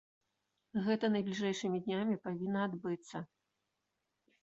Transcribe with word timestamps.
Гэта 0.87 1.05
найбліжэйшымі 1.17 1.83
днямі 1.85 2.19
павінна 2.27 2.59
адбыцца. 2.71 3.27